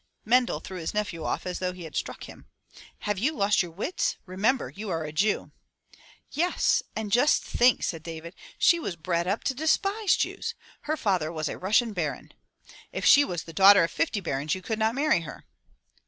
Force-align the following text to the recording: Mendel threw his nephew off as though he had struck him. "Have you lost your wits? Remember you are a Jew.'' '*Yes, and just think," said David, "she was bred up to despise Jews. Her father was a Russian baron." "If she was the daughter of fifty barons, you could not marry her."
Mendel 0.25 0.59
threw 0.59 0.79
his 0.79 0.95
nephew 0.95 1.23
off 1.23 1.45
as 1.45 1.59
though 1.59 1.73
he 1.73 1.83
had 1.83 1.95
struck 1.95 2.23
him. 2.23 2.47
"Have 3.01 3.19
you 3.19 3.33
lost 3.35 3.61
your 3.61 3.69
wits? 3.69 4.17
Remember 4.25 4.67
you 4.67 4.89
are 4.89 5.03
a 5.03 5.11
Jew.'' 5.13 5.51
'*Yes, 6.31 6.81
and 6.95 7.11
just 7.11 7.43
think," 7.43 7.83
said 7.83 8.01
David, 8.01 8.33
"she 8.57 8.79
was 8.79 8.95
bred 8.95 9.27
up 9.27 9.43
to 9.43 9.53
despise 9.53 10.15
Jews. 10.15 10.55
Her 10.89 10.97
father 10.97 11.31
was 11.31 11.47
a 11.49 11.59
Russian 11.59 11.93
baron." 11.93 12.31
"If 12.91 13.05
she 13.05 13.23
was 13.23 13.43
the 13.43 13.53
daughter 13.53 13.83
of 13.83 13.91
fifty 13.91 14.21
barons, 14.21 14.55
you 14.55 14.63
could 14.63 14.79
not 14.79 14.95
marry 14.95 15.19
her." 15.21 15.45